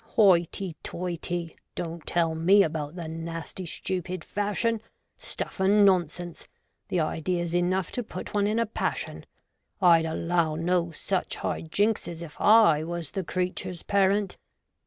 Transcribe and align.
Hoity 0.17 0.75
toity!— 0.81 1.55
don't 1.75 2.03
tell 2.07 2.33
me 2.33 2.63
about 2.63 2.95
the 2.95 3.07
nasty 3.07 3.67
stupid 3.67 4.23
fashion! 4.23 4.81
Stuff 5.19 5.59
and 5.59 5.85
nonsense!— 5.85 6.47
the 6.89 6.99
idea's 6.99 7.53
enough 7.53 7.91
to 7.91 8.01
put 8.03 8.33
one 8.33 8.47
in 8.47 8.57
a 8.57 8.65
passion. 8.65 9.27
I'd 9.79 10.05
allow 10.05 10.55
no 10.55 10.89
such 10.89 11.35
high 11.35 11.61
jinkses, 11.61 12.23
if 12.23 12.35
I 12.41 12.83
was 12.83 13.11
the 13.11 13.23
creatures' 13.23 13.83
parent. 13.83 14.37